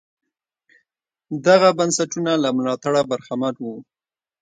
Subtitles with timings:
[1.47, 3.75] دغه بنسټونه له ملاتړه برخمن وو.